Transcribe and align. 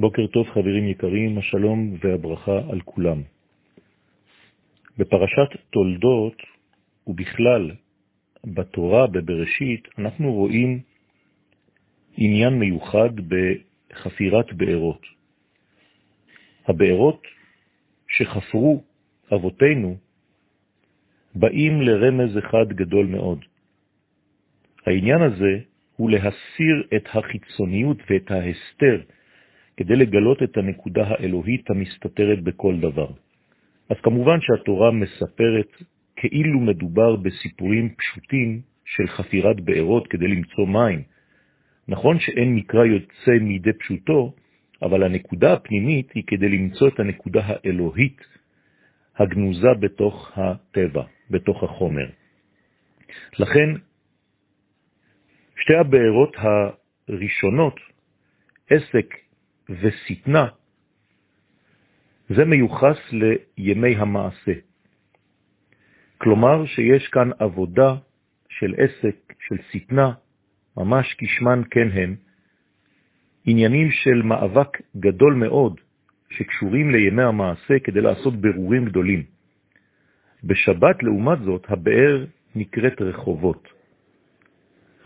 בוקר 0.00 0.26
טוב 0.26 0.46
חברים 0.48 0.88
יקרים, 0.88 1.38
השלום 1.38 1.96
והברכה 2.00 2.60
על 2.70 2.80
כולם. 2.80 3.22
בפרשת 4.98 5.48
תולדות 5.70 6.42
ובכלל 7.06 7.70
בתורה 8.44 9.06
בבראשית 9.06 9.88
אנחנו 9.98 10.32
רואים 10.32 10.80
עניין 12.16 12.58
מיוחד 12.58 13.10
בחפירת 13.28 14.52
בארות. 14.52 15.02
הבארות 16.66 17.22
שחפרו 18.08 18.82
אבותינו 19.34 19.96
באים 21.34 21.82
לרמז 21.82 22.38
אחד 22.38 22.68
גדול 22.68 23.06
מאוד. 23.06 23.44
העניין 24.86 25.22
הזה 25.22 25.58
הוא 25.96 26.10
להסיר 26.10 26.76
את 26.96 27.04
החיצוניות 27.14 27.98
ואת 28.10 28.30
ההסתר 28.30 29.02
כדי 29.78 29.96
לגלות 29.96 30.42
את 30.42 30.56
הנקודה 30.56 31.04
האלוהית 31.08 31.70
המסתתרת 31.70 32.42
בכל 32.42 32.80
דבר. 32.80 33.10
אז 33.88 33.96
כמובן 34.02 34.38
שהתורה 34.40 34.90
מספרת 34.90 35.70
כאילו 36.16 36.60
מדובר 36.60 37.16
בסיפורים 37.16 37.94
פשוטים 37.94 38.60
של 38.84 39.06
חפירת 39.06 39.60
בארות 39.60 40.06
כדי 40.06 40.28
למצוא 40.28 40.66
מים. 40.66 41.02
נכון 41.88 42.20
שאין 42.20 42.54
מקרא 42.54 42.84
יוצא 42.84 43.38
מידי 43.40 43.72
פשוטו, 43.72 44.34
אבל 44.82 45.02
הנקודה 45.02 45.52
הפנימית 45.52 46.10
היא 46.12 46.24
כדי 46.26 46.48
למצוא 46.48 46.88
את 46.88 47.00
הנקודה 47.00 47.40
האלוהית 47.46 48.20
הגנוזה 49.16 49.74
בתוך 49.80 50.32
הטבע, 50.34 51.04
בתוך 51.30 51.62
החומר. 51.62 52.06
לכן, 53.38 53.68
שתי 55.60 55.74
הבארות 55.74 56.36
הראשונות, 56.36 57.80
עסק 58.70 59.27
וסתנה, 59.70 60.46
זה 62.28 62.44
מיוחס 62.44 62.98
לימי 63.12 63.96
המעשה. 63.96 64.52
כלומר 66.18 66.66
שיש 66.66 67.08
כאן 67.08 67.30
עבודה 67.38 67.94
של 68.48 68.74
עסק, 68.78 69.32
של 69.48 69.56
סתנה, 69.70 70.12
ממש 70.76 71.14
כשמן 71.18 71.62
כן 71.70 71.88
הם, 71.92 72.16
עניינים 73.44 73.90
של 73.90 74.22
מאבק 74.22 74.68
גדול 74.96 75.34
מאוד 75.34 75.80
שקשורים 76.30 76.90
לימי 76.90 77.22
המעשה 77.22 77.78
כדי 77.84 78.00
לעשות 78.00 78.36
ברורים 78.40 78.84
גדולים. 78.84 79.22
בשבת, 80.44 81.02
לעומת 81.02 81.38
זאת, 81.44 81.64
הבאר 81.68 82.24
נקראת 82.54 83.00
רחובות. 83.00 83.77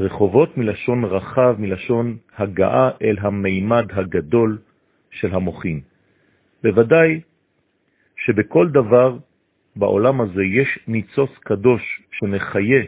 רחובות 0.00 0.56
מלשון 0.56 1.04
רחב, 1.04 1.54
מלשון 1.58 2.16
הגעה 2.36 2.90
אל 3.02 3.16
המימד 3.20 3.86
הגדול 3.92 4.58
של 5.10 5.34
המוחין. 5.34 5.80
בוודאי 6.62 7.20
שבכל 8.16 8.68
דבר 8.68 9.18
בעולם 9.76 10.20
הזה 10.20 10.42
יש 10.44 10.78
ניצוץ 10.88 11.30
קדוש 11.40 12.02
שמחיה 12.12 12.82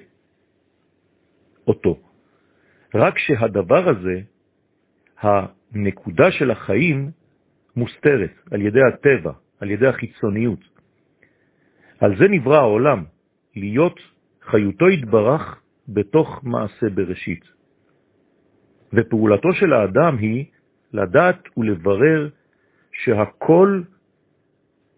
אותו. 1.66 1.98
רק 2.94 3.18
שהדבר 3.18 3.88
הזה, 3.88 4.20
הנקודה 5.20 6.30
של 6.30 6.50
החיים, 6.50 7.10
מוסתרת 7.76 8.32
על 8.50 8.60
ידי 8.62 8.82
הטבע, 8.88 9.32
על 9.60 9.70
ידי 9.70 9.86
החיצוניות. 9.86 10.60
על 12.00 12.16
זה 12.18 12.24
נברא 12.28 12.56
העולם, 12.56 13.04
להיות 13.56 14.00
חיותו 14.42 14.86
התברך 14.86 15.61
בתוך 15.88 16.40
מעשה 16.44 16.88
בראשית. 16.94 17.44
ופעולתו 18.92 19.52
של 19.52 19.72
האדם 19.72 20.18
היא 20.18 20.44
לדעת 20.92 21.48
ולברר 21.56 22.28
שהכל 22.92 23.82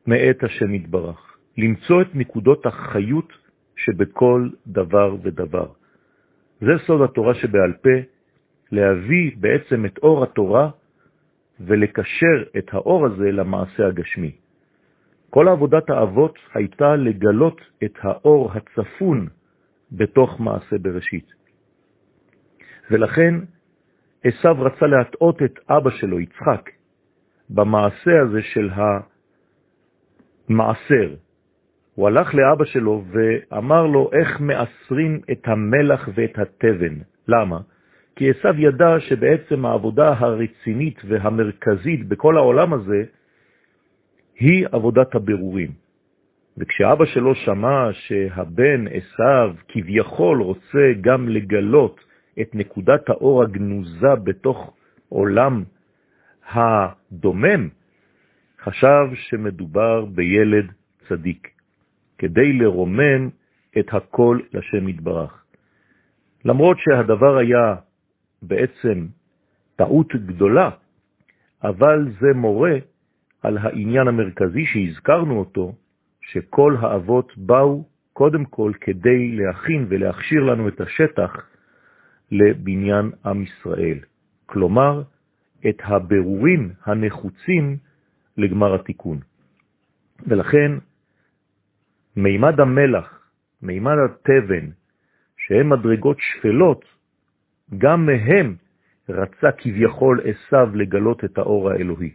מאת 0.07 0.45
השם 0.45 0.75
יתברך, 0.75 1.37
למצוא 1.59 2.03
את 2.03 2.15
נקודות 2.15 2.67
החיות 2.67 3.33
שבכל 3.77 4.49
דבר 4.67 5.17
ודבר. 5.23 5.67
זה 6.61 6.73
סוד 6.87 7.03
התורה 7.03 7.35
שבעל 7.35 7.73
פה, 7.73 7.97
להביא 8.73 9.31
בעצם 9.37 9.87
את 9.87 9.99
אור 9.99 10.23
התורה 10.23 10.71
ולקשר 11.61 12.45
את 12.59 12.75
האור 12.75 13.07
הזה 13.07 13.33
למעשה 13.33 13.87
הגשמי. 13.87 14.33
כל 15.31 15.49
עבודת 15.49 15.91
האבות 15.91 16.39
הייתה 16.55 16.97
לגלות 16.97 17.61
את 17.85 17.95
האור 18.03 18.53
הצפון 18.53 19.29
בתוך 19.97 20.41
מעשה 20.41 20.79
בראשית. 20.79 21.33
ולכן 22.91 23.35
עשיו 24.25 24.57
רצה 24.61 24.87
להטעות 24.87 25.43
את 25.43 25.59
אבא 25.69 25.91
שלו, 25.91 26.21
יצחק, 26.21 26.71
במעשה 27.51 28.21
הזה 28.23 28.43
של 28.43 28.71
המעשר. 30.49 31.15
הוא 31.95 32.09
הלך 32.09 32.35
לאבא 32.35 32.65
שלו 32.65 33.05
ואמר 33.13 33.87
לו 33.87 34.11
איך 34.13 34.41
מאסרים 34.41 35.21
את 35.33 35.49
המלח 35.49 36.09
ואת 36.15 36.39
התבן. 36.39 36.95
למה? 37.29 37.61
כי 38.17 38.31
עשיו 38.31 38.55
ידע 38.59 39.01
שבעצם 39.01 39.67
העבודה 39.67 40.15
הרצינית 40.19 41.01
והמרכזית 41.09 42.09
בכל 42.09 42.37
העולם 42.37 42.73
הזה 42.73 43.05
היא 44.39 44.67
עבודת 44.73 45.15
הבירורים. 45.15 45.84
וכשאבא 46.59 47.05
שלו 47.05 47.35
שמע 47.35 47.93
שהבן 47.93 48.85
עשיו 48.89 49.55
כביכול 49.69 50.43
רוצה 50.43 50.93
גם 51.01 51.29
לגלות 51.29 52.01
את 52.41 52.55
נקודת 52.55 53.09
האור 53.09 53.43
הגנוזה 53.43 54.15
בתוך 54.25 54.77
עולם 55.09 55.65
הדומם, 56.53 57.69
חשב 58.63 59.07
שמדובר 59.15 60.05
בילד 60.05 60.73
צדיק, 61.09 61.49
כדי 62.19 62.53
לרומם 62.53 63.29
את 63.79 63.95
הכל 63.95 64.39
לשם 64.53 64.89
יתברך. 64.89 65.45
למרות 66.45 66.77
שהדבר 66.79 67.37
היה 67.37 67.75
בעצם 68.43 69.07
טעות 69.77 70.15
גדולה, 70.15 70.71
אבל 71.65 72.09
זה 72.21 72.35
מורה 72.35 72.75
על 73.43 73.59
העניין 73.59 74.09
המרכזי 74.09 74.67
שהזכרנו 74.67 75.39
אותו, 75.39 75.73
שכל 76.31 76.77
האבות 76.81 77.39
באו 77.39 77.85
קודם 78.13 78.45
כל 78.45 78.73
כדי 78.81 79.37
להכין 79.37 79.87
ולהכשיר 79.89 80.43
לנו 80.43 80.69
את 80.69 80.81
השטח 80.81 81.47
לבניין 82.31 83.11
עם 83.25 83.43
ישראל. 83.43 83.99
כלומר, 84.47 85.03
את 85.69 85.77
הבירורים 85.83 86.73
הנחוצים 86.85 87.77
לגמר 88.37 88.75
התיקון. 88.75 89.19
ולכן, 90.27 90.73
מימד 92.17 92.61
המלח, 92.61 93.29
מימד 93.63 93.97
התבן, 94.05 94.71
שהם 95.37 95.71
מדרגות 95.71 96.17
שפלות, 96.21 96.85
גם 97.79 98.07
מהם 98.07 98.57
רצה 99.09 99.53
כביכול 99.53 100.21
עשיו 100.25 100.69
לגלות 100.75 101.25
את 101.25 101.39
האור 101.39 101.71
האלוהי, 101.71 102.11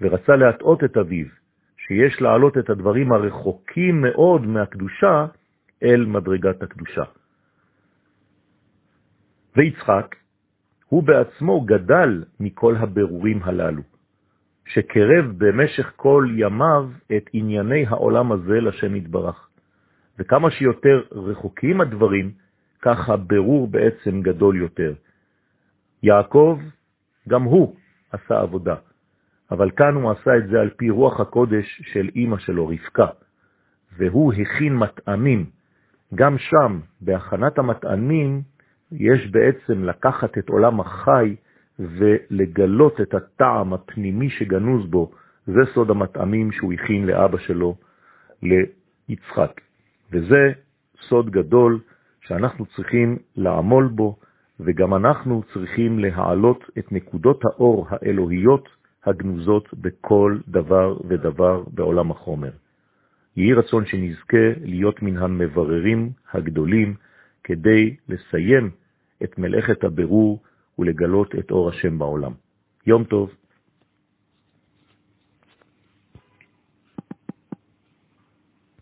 ורצה 0.00 0.36
להטעות 0.36 0.84
את 0.84 0.96
אביו, 0.96 1.26
שיש 1.90 2.22
להעלות 2.22 2.58
את 2.58 2.70
הדברים 2.70 3.12
הרחוקים 3.12 4.00
מאוד 4.00 4.46
מהקדושה 4.46 5.26
אל 5.82 6.04
מדרגת 6.06 6.62
הקדושה. 6.62 7.02
ויצחק, 9.56 10.16
הוא 10.86 11.02
בעצמו 11.02 11.60
גדל 11.60 12.24
מכל 12.40 12.76
הבירורים 12.76 13.42
הללו, 13.42 13.82
שקרב 14.66 15.24
במשך 15.38 15.92
כל 15.96 16.26
ימיו 16.36 16.88
את 17.16 17.30
ענייני 17.32 17.86
העולם 17.86 18.32
הזה 18.32 18.60
לשם 18.60 18.96
יתברך. 18.96 19.48
וכמה 20.18 20.50
שיותר 20.50 21.02
רחוקים 21.12 21.80
הדברים, 21.80 22.32
כך 22.82 23.08
הבירור 23.08 23.68
בעצם 23.68 24.22
גדול 24.22 24.56
יותר. 24.56 24.94
יעקב, 26.02 26.58
גם 27.28 27.42
הוא 27.42 27.76
עשה 28.12 28.40
עבודה. 28.40 28.74
אבל 29.50 29.70
כאן 29.70 29.94
הוא 29.94 30.10
עשה 30.10 30.36
את 30.36 30.48
זה 30.48 30.60
על 30.60 30.70
פי 30.76 30.90
רוח 30.90 31.20
הקודש 31.20 31.82
של 31.84 32.08
אמא 32.16 32.38
שלו, 32.38 32.68
רבקה, 32.68 33.06
והוא 33.98 34.32
הכין 34.32 34.76
מטעמים. 34.76 35.46
גם 36.14 36.38
שם, 36.38 36.80
בהכנת 37.00 37.58
המטעמים, 37.58 38.42
יש 38.92 39.30
בעצם 39.30 39.84
לקחת 39.84 40.38
את 40.38 40.48
עולם 40.48 40.80
החי 40.80 41.36
ולגלות 41.78 43.00
את 43.00 43.14
הטעם 43.14 43.72
הפנימי 43.72 44.30
שגנוז 44.30 44.86
בו. 44.86 45.10
זה 45.46 45.60
סוד 45.74 45.90
המטעמים 45.90 46.52
שהוא 46.52 46.72
הכין 46.72 47.06
לאבא 47.06 47.38
שלו, 47.38 47.76
ליצחק. 48.42 49.60
וזה 50.12 50.52
סוד 51.08 51.30
גדול 51.30 51.80
שאנחנו 52.20 52.66
צריכים 52.66 53.18
לעמול 53.36 53.88
בו, 53.88 54.16
וגם 54.60 54.94
אנחנו 54.94 55.42
צריכים 55.52 55.98
להעלות 55.98 56.64
את 56.78 56.92
נקודות 56.92 57.44
האור 57.44 57.86
האלוהיות 57.90 58.68
הגנוזות 59.04 59.74
בכל 59.74 60.38
דבר 60.48 60.96
ודבר 61.08 61.64
בעולם 61.74 62.10
החומר. 62.10 62.50
יהי 63.36 63.52
רצון 63.52 63.86
שנזכה 63.86 64.52
להיות 64.64 65.02
מן 65.02 65.16
המבררים 65.16 66.10
הגדולים 66.32 66.94
כדי 67.44 67.96
לסיים 68.08 68.70
את 69.22 69.38
מלאכת 69.38 69.84
הבירור 69.84 70.42
ולגלות 70.78 71.34
את 71.34 71.50
אור 71.50 71.68
השם 71.68 71.98
בעולם. 71.98 72.32
יום 72.86 73.04
טוב 73.04 73.30